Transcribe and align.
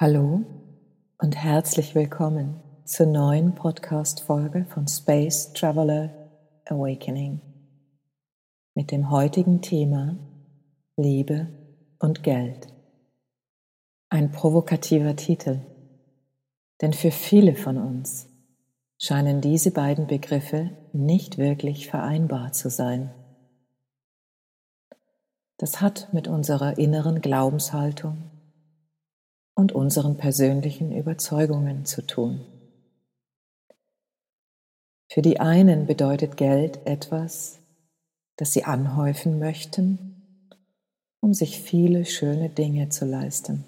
Hallo 0.00 0.44
und 1.20 1.34
herzlich 1.34 1.96
willkommen 1.96 2.62
zur 2.84 3.06
neuen 3.06 3.56
Podcast-Folge 3.56 4.64
von 4.66 4.86
Space 4.86 5.52
Traveler 5.54 6.30
Awakening 6.66 7.40
mit 8.76 8.92
dem 8.92 9.10
heutigen 9.10 9.60
Thema 9.60 10.16
Liebe 10.96 11.48
und 11.98 12.22
Geld. 12.22 12.68
Ein 14.08 14.30
provokativer 14.30 15.16
Titel, 15.16 15.62
denn 16.80 16.92
für 16.92 17.10
viele 17.10 17.56
von 17.56 17.76
uns 17.76 18.28
scheinen 18.98 19.40
diese 19.40 19.72
beiden 19.72 20.06
Begriffe 20.06 20.70
nicht 20.92 21.38
wirklich 21.38 21.88
vereinbar 21.88 22.52
zu 22.52 22.70
sein. 22.70 23.12
Das 25.56 25.80
hat 25.80 26.14
mit 26.14 26.28
unserer 26.28 26.78
inneren 26.78 27.20
Glaubenshaltung 27.20 28.37
und 29.58 29.72
unseren 29.72 30.16
persönlichen 30.16 30.92
Überzeugungen 30.92 31.84
zu 31.84 32.06
tun. 32.06 32.44
Für 35.10 35.20
die 35.20 35.40
einen 35.40 35.86
bedeutet 35.86 36.36
Geld 36.36 36.86
etwas, 36.86 37.58
das 38.36 38.52
sie 38.52 38.62
anhäufen 38.62 39.40
möchten, 39.40 40.46
um 41.18 41.34
sich 41.34 41.60
viele 41.60 42.04
schöne 42.04 42.50
Dinge 42.50 42.88
zu 42.90 43.04
leisten. 43.04 43.64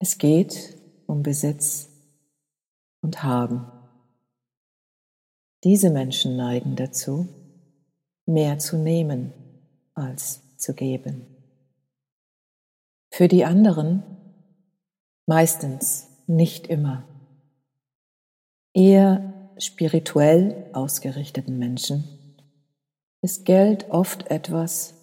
Es 0.00 0.18
geht 0.18 0.76
um 1.06 1.22
Besitz 1.22 1.88
und 3.02 3.22
Haben. 3.22 3.70
Diese 5.62 5.90
Menschen 5.90 6.36
neigen 6.36 6.74
dazu, 6.74 7.28
mehr 8.26 8.58
zu 8.58 8.78
nehmen 8.78 9.32
als 9.94 10.40
zu 10.56 10.74
geben. 10.74 11.31
Für 13.14 13.28
die 13.28 13.44
anderen 13.44 14.02
meistens 15.26 16.08
nicht 16.26 16.66
immer. 16.68 17.04
Eher 18.72 19.52
spirituell 19.58 20.70
ausgerichteten 20.72 21.58
Menschen 21.58 22.04
ist 23.20 23.44
Geld 23.44 23.90
oft 23.90 24.30
etwas, 24.30 24.94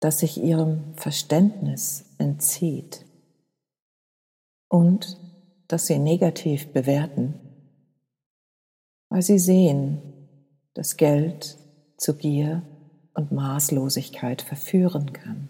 das 0.00 0.18
sich 0.18 0.36
ihrem 0.36 0.94
Verständnis 0.96 2.14
entzieht 2.18 3.06
und 4.68 5.18
das 5.66 5.86
sie 5.86 5.98
negativ 5.98 6.74
bewerten, 6.74 7.40
weil 9.08 9.22
sie 9.22 9.38
sehen, 9.38 10.02
dass 10.74 10.98
Geld 10.98 11.56
zu 11.96 12.18
Gier 12.18 12.60
und 13.14 13.32
Maßlosigkeit 13.32 14.42
verführen 14.42 15.14
kann. 15.14 15.48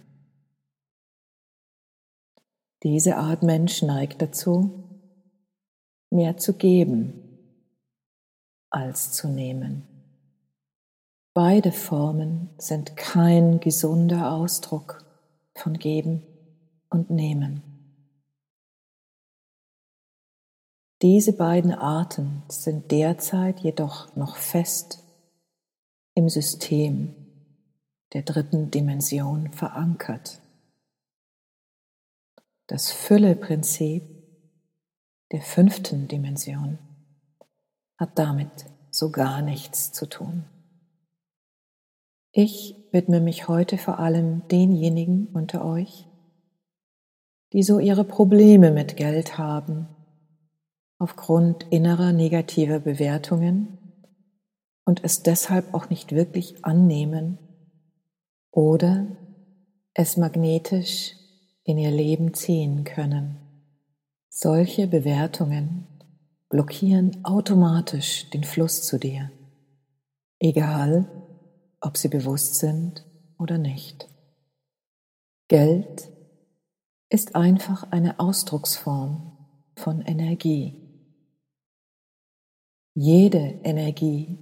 Diese 2.84 3.16
Art 3.16 3.42
Mensch 3.42 3.82
neigt 3.82 4.20
dazu, 4.20 4.84
mehr 6.10 6.36
zu 6.36 6.52
geben 6.52 7.20
als 8.68 9.12
zu 9.12 9.28
nehmen. 9.28 9.88
Beide 11.32 11.72
Formen 11.72 12.50
sind 12.58 12.96
kein 12.96 13.58
gesunder 13.58 14.32
Ausdruck 14.32 15.04
von 15.54 15.78
Geben 15.78 16.22
und 16.90 17.10
Nehmen. 17.10 17.62
Diese 21.02 21.32
beiden 21.32 21.72
Arten 21.72 22.42
sind 22.48 22.90
derzeit 22.90 23.60
jedoch 23.60 24.14
noch 24.14 24.36
fest 24.36 25.02
im 26.14 26.28
System 26.28 27.14
der 28.12 28.22
dritten 28.22 28.70
Dimension 28.70 29.52
verankert. 29.52 30.40
Das 32.66 32.90
Fülleprinzip 32.90 34.04
der 35.32 35.42
fünften 35.42 36.08
Dimension 36.08 36.78
hat 37.98 38.18
damit 38.18 38.66
so 38.90 39.10
gar 39.10 39.42
nichts 39.42 39.92
zu 39.92 40.06
tun. 40.06 40.44
Ich 42.32 42.88
widme 42.90 43.20
mich 43.20 43.48
heute 43.48 43.76
vor 43.76 43.98
allem 43.98 44.48
denjenigen 44.48 45.28
unter 45.34 45.62
euch, 45.62 46.08
die 47.52 47.62
so 47.62 47.80
ihre 47.80 48.04
Probleme 48.04 48.70
mit 48.70 48.96
Geld 48.96 49.36
haben, 49.36 49.88
aufgrund 50.98 51.64
innerer 51.70 52.12
negativer 52.12 52.80
Bewertungen 52.80 53.78
und 54.86 55.04
es 55.04 55.22
deshalb 55.22 55.74
auch 55.74 55.90
nicht 55.90 56.12
wirklich 56.12 56.64
annehmen 56.64 57.38
oder 58.50 59.06
es 59.92 60.16
magnetisch 60.16 61.16
in 61.64 61.78
ihr 61.78 61.90
Leben 61.90 62.34
ziehen 62.34 62.84
können. 62.84 63.36
Solche 64.28 64.86
Bewertungen 64.86 65.86
blockieren 66.48 67.24
automatisch 67.24 68.30
den 68.30 68.44
Fluss 68.44 68.82
zu 68.82 68.98
dir, 68.98 69.30
egal 70.38 71.08
ob 71.80 71.96
sie 71.96 72.08
bewusst 72.08 72.56
sind 72.56 73.04
oder 73.38 73.58
nicht. 73.58 74.08
Geld 75.48 76.10
ist 77.08 77.34
einfach 77.34 77.90
eine 77.90 78.18
Ausdrucksform 78.18 79.36
von 79.76 80.02
Energie. 80.02 80.80
Jede 82.94 83.60
Energie 83.62 84.38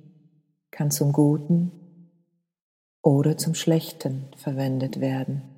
kann 0.71 0.91
zum 0.91 1.13
Guten 1.13 1.73
oder 3.03 3.37
zum 3.37 3.55
Schlechten 3.55 4.29
verwendet 4.37 5.01
werden. 5.01 5.52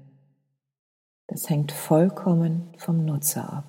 Das 1.27 1.49
hängt 1.49 1.73
vollkommen 1.73 2.73
vom 2.77 3.05
Nutzer 3.05 3.51
ab. 3.53 3.65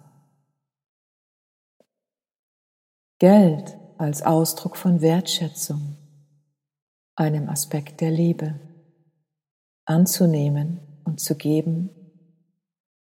Geld 3.20 3.78
als 3.98 4.24
Ausdruck 4.24 4.76
von 4.76 5.00
Wertschätzung, 5.02 5.96
einem 7.16 7.48
Aspekt 7.48 8.02
der 8.02 8.12
Liebe, 8.12 8.60
anzunehmen 9.86 10.80
und 11.06 11.22
zu 11.22 11.36
geben, 11.36 11.90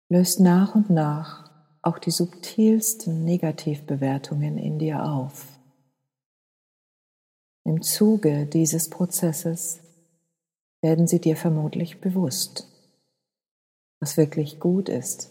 löst 0.08 0.38
nach 0.38 0.74
und 0.76 0.88
nach 0.88 1.50
auch 1.82 1.98
die 1.98 2.10
subtilsten 2.10 3.24
Negativbewertungen 3.24 4.56
in 4.56 4.78
dir 4.78 5.04
auf. 5.04 5.58
Im 7.64 7.82
Zuge 7.82 8.46
dieses 8.46 8.88
Prozesses 8.88 9.80
werden 10.80 11.08
sie 11.08 11.20
dir 11.20 11.36
vermutlich 11.36 12.00
bewusst 12.00 12.77
was 14.00 14.16
wirklich 14.16 14.60
gut 14.60 14.88
ist, 14.88 15.30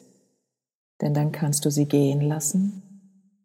denn 1.01 1.13
dann 1.13 1.31
kannst 1.31 1.66
du 1.66 1.72
sie 1.72 1.85
gehen 1.85 2.22
lassen 2.22 2.83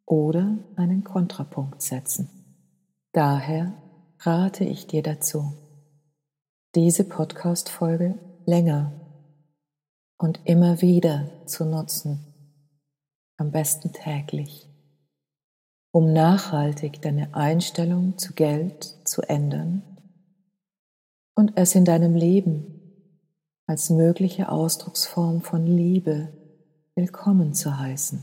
oder 0.07 0.59
einen 0.77 1.05
Kontrapunkt 1.05 1.83
setzen. 1.83 2.29
Daher 3.13 3.73
rate 4.21 4.65
ich 4.65 4.87
dir 4.87 5.03
dazu, 5.03 5.53
diese 6.75 7.05
Podcast-Folge 7.05 8.19
länger 8.47 8.93
und 10.19 10.41
immer 10.45 10.81
wieder 10.81 11.31
zu 11.47 11.65
nutzen, 11.65 12.21
am 13.37 13.51
besten 13.51 13.93
täglich, 13.93 14.69
um 15.93 16.13
nachhaltig 16.13 17.03
deine 17.03 17.35
Einstellung 17.35 18.17
zu 18.17 18.33
Geld 18.33 18.85
zu 19.05 19.23
ändern 19.23 19.83
und 21.35 21.53
es 21.57 21.75
in 21.75 21.85
deinem 21.85 22.15
Leben 22.15 22.82
als 23.73 23.89
mögliche 23.89 24.51
Ausdrucksform 24.51 25.41
von 25.41 25.67
Liebe 25.67 26.29
willkommen 26.95 27.55
zu 27.55 27.79
heißen 27.79 28.23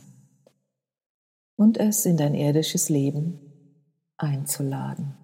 und 1.55 1.79
es 1.79 2.05
in 2.05 2.17
dein 2.17 2.35
irdisches 2.35 2.89
Leben 2.89 3.39
einzuladen. 4.15 5.17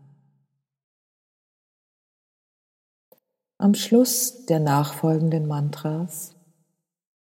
Am 3.59 3.75
Schluss 3.75 4.47
der 4.47 4.59
nachfolgenden 4.59 5.45
Mantras 5.45 6.35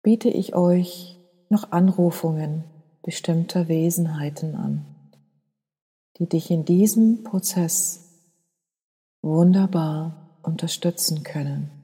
biete 0.05 0.29
ich 0.29 0.55
euch 0.55 1.19
noch 1.49 1.73
Anrufungen 1.73 2.63
bestimmter 3.03 3.67
Wesenheiten 3.67 4.55
an, 4.55 4.87
die 6.19 6.29
dich 6.29 6.53
in 6.53 6.65
diesem 6.65 7.25
Prozess 7.25 8.23
wunderbar 9.23 10.39
unterstützen 10.45 11.25
können. 11.25 11.82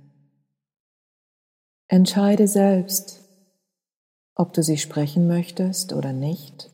Entscheide 1.91 2.47
selbst, 2.47 3.25
ob 4.35 4.53
du 4.53 4.63
sie 4.63 4.77
sprechen 4.77 5.27
möchtest 5.27 5.95
oder 5.95 6.13
nicht, 6.13 6.71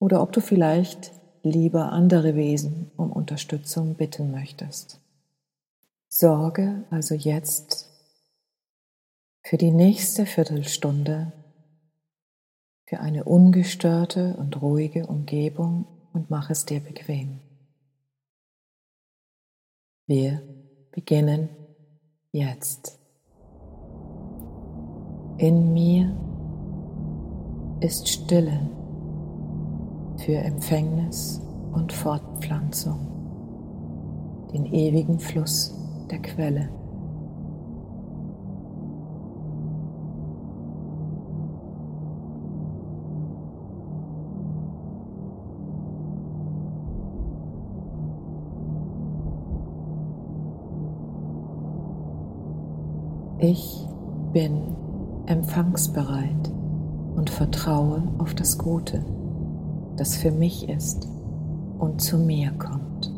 oder 0.00 0.20
ob 0.20 0.32
du 0.32 0.40
vielleicht 0.40 1.12
lieber 1.44 1.92
andere 1.92 2.34
Wesen 2.34 2.90
um 2.96 3.12
Unterstützung 3.12 3.94
bitten 3.94 4.32
möchtest. 4.32 5.00
Sorge 6.08 6.84
also 6.90 7.14
jetzt 7.14 7.88
für 9.44 9.56
die 9.56 9.70
nächste 9.70 10.26
Viertelstunde 10.26 11.32
für 12.86 12.98
eine 12.98 13.22
ungestörte 13.22 14.34
und 14.36 14.60
ruhige 14.60 15.06
Umgebung 15.06 15.86
und 16.12 16.28
mach 16.28 16.50
es 16.50 16.64
dir 16.64 16.80
bequem. 16.80 17.38
Wir 20.06 20.42
beginnen 20.90 21.50
jetzt 22.32 22.97
in 25.38 25.72
mir 25.72 26.12
ist 27.80 28.08
Stille 28.08 28.68
für 30.16 30.34
Empfängnis 30.34 31.40
und 31.72 31.92
Fortpflanzung, 31.92 32.98
den 34.52 34.66
ewigen 34.66 35.20
Fluss 35.20 35.74
der 36.10 36.18
Quelle. 36.18 36.68
Ich 53.40 53.86
bin 54.32 54.67
empfangsbereit 55.28 56.52
und 57.14 57.30
vertraue 57.30 58.02
auf 58.18 58.34
das 58.34 58.56
Gute, 58.58 59.04
das 59.96 60.16
für 60.16 60.30
mich 60.30 60.68
ist 60.68 61.08
und 61.78 62.00
zu 62.00 62.18
mir 62.18 62.50
kommt. 62.52 63.12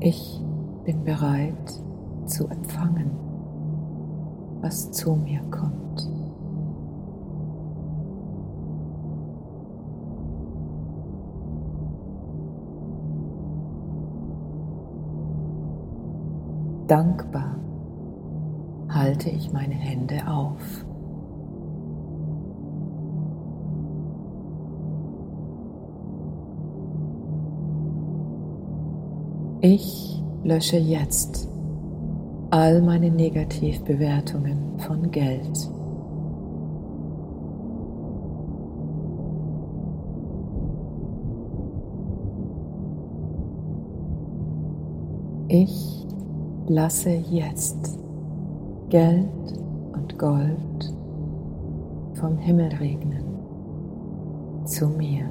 Ich 0.00 0.40
bin 0.84 1.02
bereit 1.02 1.80
zu 2.26 2.46
empfangen 2.46 3.10
was 4.66 4.90
zu 4.90 5.14
mir 5.14 5.40
kommt. 5.50 6.08
Dankbar 16.86 17.56
halte 18.88 19.28
ich 19.28 19.52
meine 19.52 19.74
Hände 19.74 20.26
auf. 20.28 20.84
Ich 29.62 30.22
lösche 30.44 30.76
jetzt 30.76 31.48
all 32.50 32.80
meine 32.80 33.10
Negativbewertungen 33.10 34.78
von 34.78 35.10
Geld. 35.10 35.70
Ich 45.48 45.95
lasse 46.68 47.10
jetzt 47.10 47.98
Geld 48.88 49.28
und 49.92 50.18
Gold 50.18 50.94
vom 52.14 52.36
Himmel 52.38 52.72
regnen 52.74 53.24
zu 54.64 54.88
mir. 54.88 55.28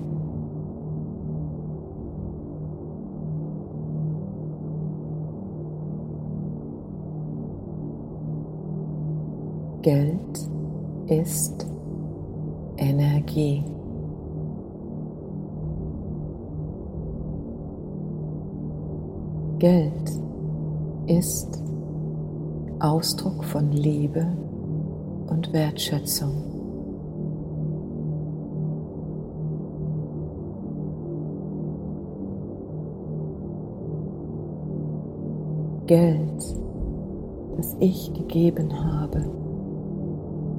Geld 9.81 10.49
ist 11.07 11.67
Energie. 12.77 13.63
Geld 19.59 20.24
ist 21.07 21.61
Ausdruck 22.79 23.43
von 23.43 23.71
Liebe 23.71 24.25
und 25.27 25.53
Wertschätzung. 25.53 26.31
Geld, 35.87 36.43
das 37.57 37.75
ich 37.79 38.11
gegeben 38.13 38.73
habe, 38.83 39.23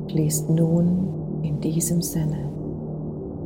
fließt 0.08 0.48
nun 0.50 1.42
in 1.42 1.60
diesem 1.60 2.00
Sinne 2.00 2.48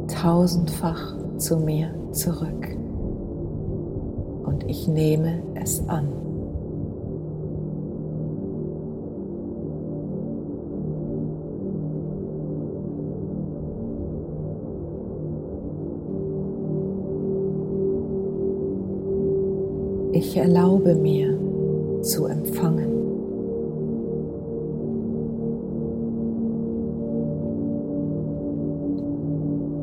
tausendfach 0.08 1.17
zu 1.38 1.56
mir 1.56 1.94
zurück 2.12 2.76
und 4.44 4.64
ich 4.69 4.87
nehme 4.88 5.43
es 5.55 5.88
an. 5.88 6.30
Ich 20.22 20.37
erlaube 20.37 20.94
mir 20.96 21.34
zu 22.02 22.26
empfangen. 22.26 22.90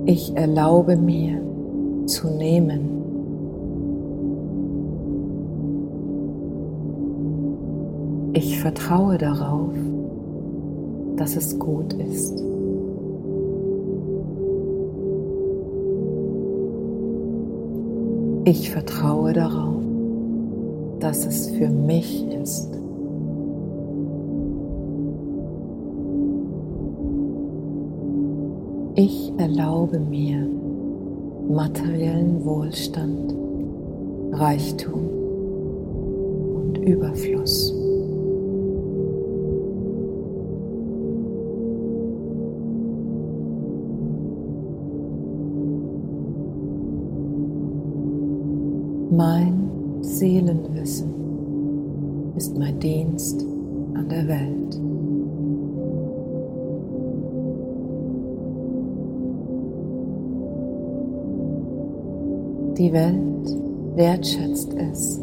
Ich 0.05 0.37
erlaube 0.37 0.95
mir 0.95 1.41
zu 2.05 2.27
nehmen. 2.27 2.81
Ich 8.33 8.59
vertraue 8.59 9.17
darauf, 9.17 9.73
dass 11.15 11.35
es 11.35 11.57
gut 11.57 11.93
ist. 11.93 12.43
Ich 18.45 18.69
vertraue 18.69 19.33
darauf, 19.33 19.86
dass 20.99 21.25
es 21.25 21.49
für 21.49 21.69
mich 21.69 22.25
ist. 22.27 22.69
Ich 28.95 29.31
erlaube 29.37 29.99
mir 29.99 30.47
materiellen 31.49 32.43
Wohlstand, 32.43 33.35
Reichtum 34.31 35.07
und 36.55 36.77
Überfluss. 36.79 37.73
Mein 49.11 49.66
Seelenwissen 50.07 51.13
ist 52.37 52.57
mein 52.57 52.79
Dienst 52.79 53.45
an 53.93 54.07
der 54.09 54.27
Welt. 54.27 54.79
Die 62.77 62.93
Welt 62.93 63.57
wertschätzt 63.95 64.73
es 64.75 65.19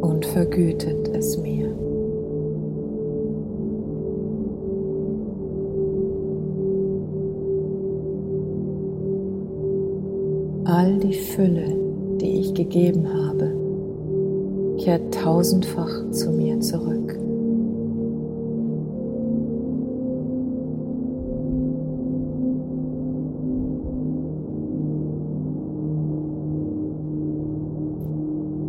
und 0.00 0.24
vergütet 0.24 1.08
es 1.08 1.36
mir. 1.38 1.68
All 10.64 10.98
die 10.98 11.12
Fülle, 11.14 11.76
die 12.20 12.40
ich 12.40 12.54
gegeben 12.54 13.06
habe, 13.06 13.67
kehrt 14.78 15.14
tausendfach 15.14 16.10
zu 16.10 16.30
mir 16.30 16.60
zurück. 16.60 17.18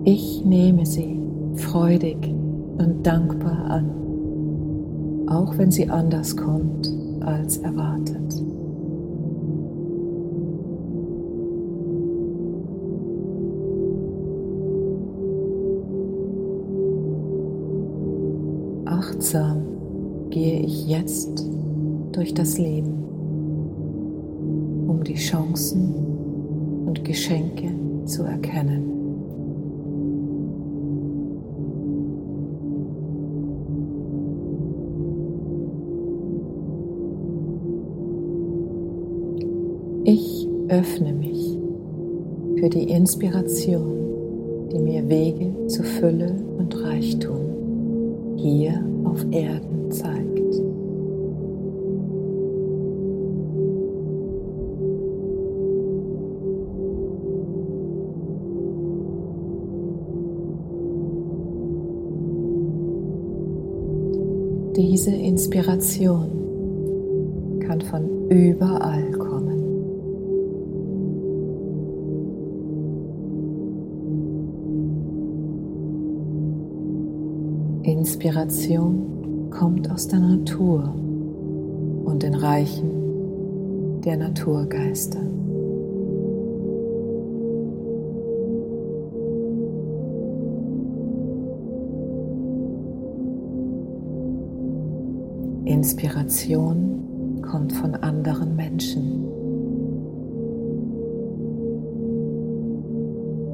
Ich 0.05 0.43
nehme 0.43 0.85
sie 0.85 1.19
freudig 1.55 2.17
und 2.79 3.05
dankbar 3.05 3.69
an, 3.69 5.27
auch 5.27 5.57
wenn 5.57 5.69
sie 5.69 5.87
anders 5.89 6.35
kommt 6.35 6.91
als 7.21 7.57
erwartet. 7.57 8.48
Achtsam 19.19 19.63
gehe 20.29 20.61
ich 20.61 20.87
jetzt 20.87 21.45
durch 22.13 22.33
das 22.33 22.57
Leben, 22.57 23.03
um 24.87 25.03
die 25.03 25.15
Chancen 25.15 25.93
und 26.85 27.03
Geschenke 27.03 27.69
zu 28.05 28.23
erkennen. 28.23 28.85
Ich 40.05 40.47
öffne 40.69 41.11
mich 41.11 41.59
für 42.57 42.69
die 42.69 42.89
Inspiration, 42.89 44.69
die 44.71 44.79
mir 44.79 45.09
Wege 45.09 45.67
zu 45.67 45.83
Fülle 45.83 46.37
und 46.57 46.73
Reichtum 46.81 47.41
hier 48.37 48.81
auf 49.09 49.25
Erden 49.31 49.91
zeigt. 49.91 50.39
Diese 64.75 65.11
Inspiration 65.11 66.29
kann 67.65 67.81
von 67.81 68.29
überall 68.29 69.08
Inspiration 77.99 79.49
kommt 79.51 79.91
aus 79.91 80.07
der 80.07 80.19
Natur 80.19 80.95
und 82.05 82.23
den 82.23 82.33
Reichen 82.33 83.99
der 84.05 84.15
Naturgeister. 84.15 85.19
Inspiration 95.65 97.41
kommt 97.41 97.73
von 97.73 97.95
anderen 97.95 98.55
Menschen. 98.55 99.25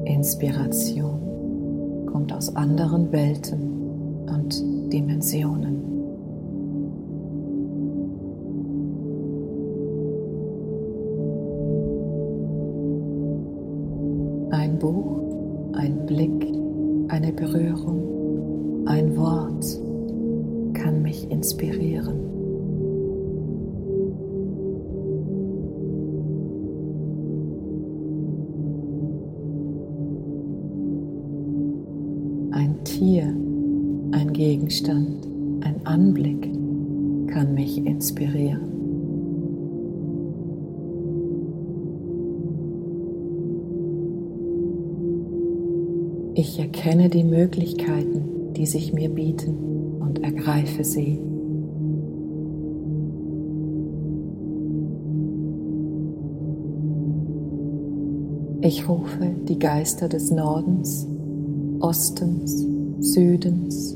Inspiration 0.04 2.06
kommt 2.06 2.32
aus 2.32 2.54
anderen 2.54 3.10
Welten 3.10 3.85
und 4.28 4.92
Dimensionen. 4.92 5.82
Ein 14.50 14.78
Buch, 14.78 15.20
ein 15.74 16.06
Blick, 16.06 16.46
eine 17.08 17.32
Berührung, 17.32 18.86
ein 18.86 19.16
Wort 19.16 19.80
kann 20.74 21.02
mich 21.02 21.30
inspirieren. 21.30 22.20
Ein 32.52 32.82
Tier, 32.84 33.34
ein 34.12 34.32
Gegenstand, 34.32 35.26
ein 35.60 35.80
Anblick 35.84 36.50
kann 37.28 37.54
mich 37.54 37.84
inspirieren. 37.84 38.76
Ich 46.34 46.58
erkenne 46.58 47.08
die 47.08 47.24
Möglichkeiten, 47.24 48.52
die 48.54 48.66
sich 48.66 48.92
mir 48.92 49.08
bieten 49.08 49.56
und 50.00 50.22
ergreife 50.22 50.84
sie. 50.84 51.18
Ich 58.60 58.88
rufe 58.88 59.30
die 59.48 59.58
Geister 59.58 60.08
des 60.08 60.30
Nordens, 60.30 61.06
Ostens, 61.80 62.66
Südens 62.98 63.94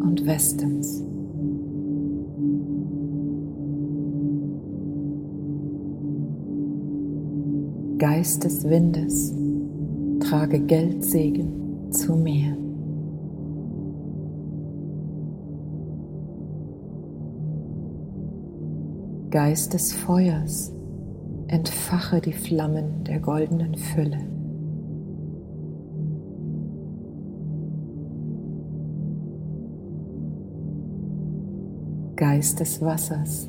und 0.00 0.24
Westens. 0.24 1.02
Geist 7.98 8.44
des 8.44 8.68
Windes, 8.68 9.34
trage 10.20 10.60
Geldsegen 10.60 11.90
zu 11.90 12.14
mir. 12.14 12.56
Geist 19.30 19.74
des 19.74 19.92
Feuers, 19.92 20.72
entfache 21.48 22.20
die 22.20 22.32
Flammen 22.32 23.02
der 23.04 23.18
goldenen 23.18 23.74
Fülle. 23.74 24.35
Geist 32.16 32.60
des 32.60 32.80
Wassers, 32.80 33.48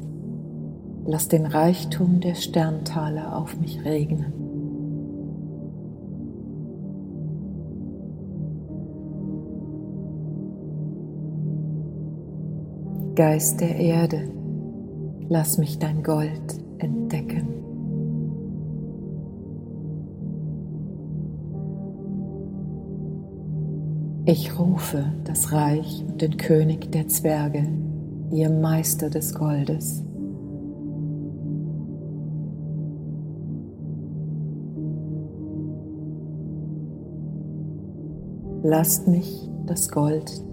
lass 1.05 1.27
den 1.27 1.45
Reichtum 1.45 2.19
der 2.19 2.35
Sterntaler 2.35 3.35
auf 3.35 3.59
mich 3.59 3.83
regnen. 3.83 4.33
Geist 13.15 13.61
der 13.61 13.75
Erde, 13.77 14.29
Lass 15.29 15.57
mich 15.57 15.77
dein 15.77 16.03
Gold 16.03 16.63
entdecken. 16.77 17.47
Ich 24.25 24.57
rufe 24.57 25.11
das 25.25 25.51
Reich 25.51 26.03
und 26.07 26.21
den 26.21 26.37
König 26.37 26.91
der 26.91 27.07
Zwerge, 27.07 27.67
ihr 28.31 28.49
Meister 28.49 29.09
des 29.09 29.33
Goldes. 29.33 30.03
Lasst 38.63 39.07
mich 39.07 39.49
das 39.65 39.89
Gold 39.89 40.43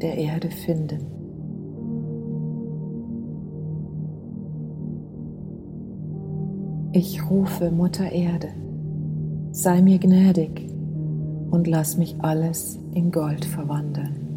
der 0.00 0.16
Erde 0.16 0.50
finden. 0.50 1.06
Ich 6.92 7.30
rufe 7.30 7.70
Mutter 7.70 8.10
Erde, 8.10 8.48
sei 9.52 9.82
mir 9.82 9.98
gnädig 9.98 10.68
und 11.50 11.66
lass 11.66 11.98
mich 11.98 12.16
alles 12.20 12.78
in 12.94 13.10
Gold 13.10 13.44
verwandeln. 13.44 14.27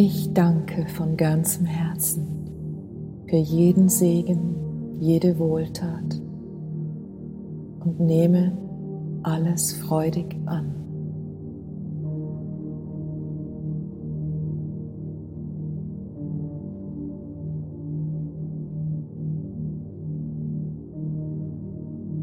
Ich 0.00 0.32
danke 0.32 0.86
von 0.86 1.16
ganzem 1.16 1.66
Herzen 1.66 3.24
für 3.28 3.34
jeden 3.34 3.88
Segen, 3.88 4.54
jede 5.00 5.40
Wohltat 5.40 6.22
und 7.80 7.98
nehme 7.98 8.56
alles 9.24 9.72
freudig 9.72 10.36
an. 10.46 10.72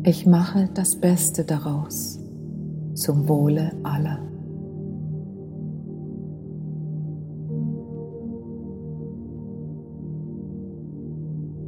Ich 0.03 0.25
mache 0.25 0.69
das 0.73 0.95
Beste 0.95 1.43
daraus 1.43 2.21
zum 2.93 3.27
Wohle 3.27 3.73
aller. 3.83 4.34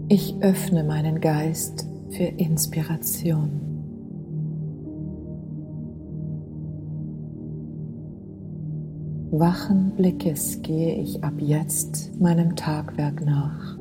Ich 0.09 0.35
öffne 0.39 0.85
meinen 0.85 1.19
Geist 1.19 1.85
für 2.11 2.23
Inspiration. 2.23 3.49
Wachen 9.31 9.91
Blickes 9.97 10.61
gehe 10.61 10.95
ich 10.95 11.21
ab 11.25 11.33
jetzt 11.39 12.17
meinem 12.21 12.55
Tagwerk 12.55 13.25
nach, 13.25 13.77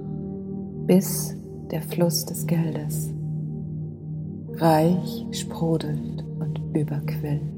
bis 0.88 1.36
der 1.70 1.82
Fluss 1.82 2.24
des 2.24 2.44
Geldes 2.48 3.12
reich 4.58 5.26
sprudelt 5.30 6.24
und 6.40 6.60
überquillt. 6.74 7.55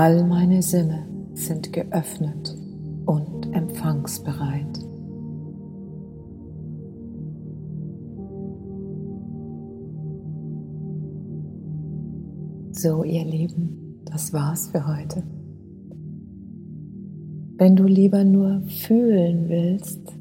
All 0.00 0.22
meine 0.22 0.62
Sinne 0.62 1.08
sind 1.34 1.72
geöffnet 1.72 2.56
und 3.04 3.52
empfangsbereit. 3.52 4.78
So, 12.70 13.02
ihr 13.02 13.24
Lieben, 13.24 13.98
das 14.04 14.32
war's 14.32 14.68
für 14.68 14.86
heute. 14.86 15.24
Wenn 17.56 17.74
du 17.74 17.82
lieber 17.82 18.22
nur 18.22 18.62
fühlen 18.68 19.48
willst, 19.48 20.12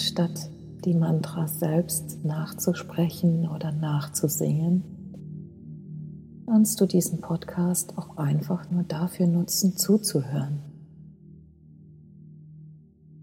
statt 0.00 0.50
die 0.84 0.94
Mantras 0.94 1.60
selbst 1.60 2.24
nachzusprechen 2.24 3.48
oder 3.48 3.70
nachzusingen, 3.70 4.82
kannst 6.52 6.82
du 6.82 6.84
diesen 6.84 7.22
Podcast 7.22 7.96
auch 7.96 8.18
einfach 8.18 8.70
nur 8.70 8.82
dafür 8.82 9.26
nutzen, 9.26 9.78
zuzuhören 9.78 10.60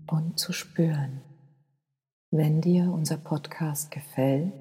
und 0.07 0.39
zu 0.39 0.51
spüren. 0.51 1.21
Wenn 2.31 2.59
dir 2.59 2.91
unser 2.91 3.17
Podcast 3.17 3.91
gefällt, 3.91 4.51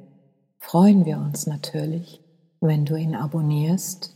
freuen 0.58 1.06
wir 1.06 1.16
uns 1.16 1.46
natürlich, 1.46 2.22
wenn 2.60 2.84
du 2.84 2.94
ihn 2.94 3.14
abonnierst 3.14 4.14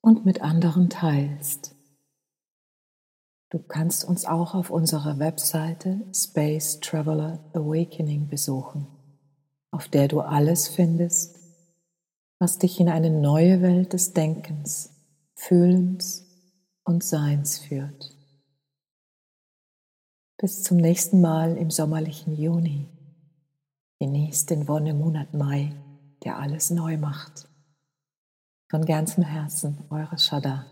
und 0.00 0.24
mit 0.24 0.40
anderen 0.40 0.88
teilst. 0.88 1.74
Du 3.50 3.58
kannst 3.58 4.06
uns 4.06 4.24
auch 4.24 4.54
auf 4.54 4.70
unserer 4.70 5.18
Webseite 5.18 6.00
Space 6.14 6.80
Traveler 6.80 7.40
Awakening 7.52 8.26
besuchen, 8.28 8.86
auf 9.70 9.88
der 9.88 10.08
du 10.08 10.20
alles 10.20 10.66
findest, 10.68 11.41
was 12.42 12.58
dich 12.58 12.80
in 12.80 12.88
eine 12.88 13.08
neue 13.08 13.62
Welt 13.62 13.92
des 13.92 14.14
Denkens, 14.14 14.90
Fühlens 15.36 16.26
und 16.82 17.04
Seins 17.04 17.58
führt. 17.58 18.16
Bis 20.38 20.64
zum 20.64 20.78
nächsten 20.78 21.20
Mal 21.20 21.56
im 21.56 21.70
sommerlichen 21.70 22.36
Juni. 22.36 22.88
Genießt 24.00 24.50
den 24.50 24.66
Wonnemonat 24.66 25.32
Mai, 25.34 25.72
der 26.24 26.36
alles 26.36 26.70
neu 26.70 26.96
macht. 26.96 27.48
Von 28.68 28.86
ganzem 28.86 29.22
Herzen, 29.22 29.78
eure 29.88 30.18
Shada. 30.18 30.66